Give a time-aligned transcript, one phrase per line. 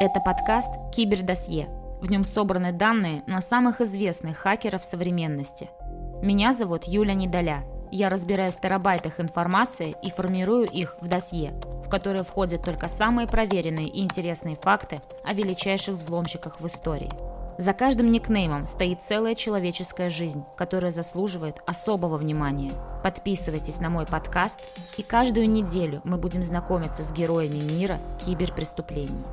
[0.00, 1.68] Это подкаст «Кибердосье».
[2.00, 5.68] В нем собраны данные на самых известных хакеров современности.
[6.22, 7.64] Меня зовут Юля Недоля.
[7.90, 11.52] Я разбираюсь в терабайтах информации и формирую их в досье,
[11.84, 17.10] в которое входят только самые проверенные и интересные факты о величайших взломщиках в истории–
[17.58, 22.70] за каждым никнеймом стоит целая человеческая жизнь, которая заслуживает особого внимания.
[23.02, 24.60] Подписывайтесь на мой подкаст,
[24.96, 29.24] и каждую неделю мы будем знакомиться с героями мира киберпреступлений.